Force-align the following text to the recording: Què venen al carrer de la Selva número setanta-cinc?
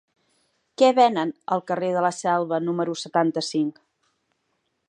Què 0.81 0.89
venen 0.99 1.33
al 1.57 1.63
carrer 1.71 1.91
de 1.97 2.03
la 2.07 2.13
Selva 2.23 2.63
número 2.71 2.99
setanta-cinc? 3.05 3.83